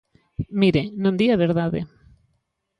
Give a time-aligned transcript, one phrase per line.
[0.61, 1.79] Mire, non di a verdade.